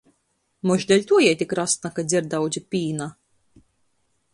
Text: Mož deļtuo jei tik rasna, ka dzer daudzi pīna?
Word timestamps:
Mož 0.69 0.85
deļtuo 0.93 1.21
jei 1.25 1.37
tik 1.43 1.55
rasna, 1.61 1.93
ka 1.99 2.09
dzer 2.09 2.33
daudzi 2.35 2.67
pīna? 2.75 3.13